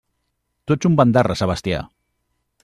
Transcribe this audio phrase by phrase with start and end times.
[0.71, 1.83] Tu ets un bandarra, Sebastià!